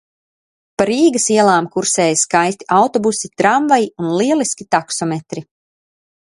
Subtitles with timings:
[0.81, 5.47] Pa Rīgas ielām kursēja skaisti autobusi, tramvaji un lieliski taksometri.